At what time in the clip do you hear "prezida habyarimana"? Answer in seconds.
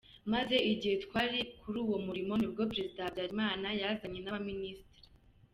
2.71-3.67